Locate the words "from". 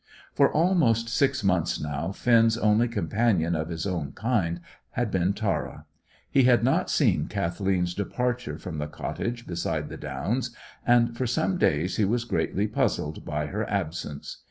8.57-8.79